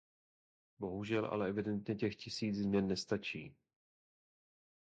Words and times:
Bohužel 0.79 1.25
ale 1.25 1.49
evidentně 1.49 1.95
těch 1.95 2.15
tisíc 2.15 2.57
změn 2.57 2.87
nestačí. 2.87 3.55